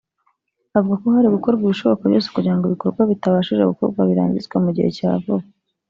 [0.77, 5.11] avuga ko hari gukorwa ibishoboka byose kugira ngo ibikorwa bitabashije gukorwa birangizwe mu gihe cya
[5.23, 5.45] vuba